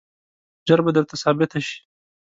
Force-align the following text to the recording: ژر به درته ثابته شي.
ژر 0.67 0.79
به 0.85 0.91
درته 0.95 1.15
ثابته 1.23 1.59
شي. 1.67 1.77